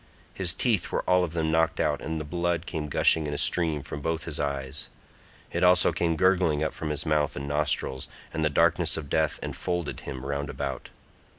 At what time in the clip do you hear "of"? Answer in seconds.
1.23-1.33, 8.97-9.11